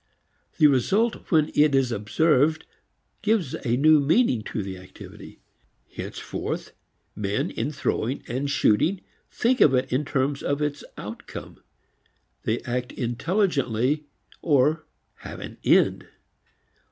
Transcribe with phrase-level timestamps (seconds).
[0.57, 2.65] The result when it is observed
[3.21, 5.41] gives a new meaning to the activity.
[5.95, 6.71] Henceforth
[7.15, 11.61] men in throwing and shooting think of it in terms of its outcome;
[12.45, 14.07] they act intelligently
[14.41, 14.87] or
[15.17, 16.07] have an end.